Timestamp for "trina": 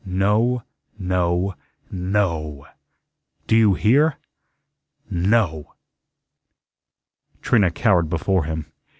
7.43-7.69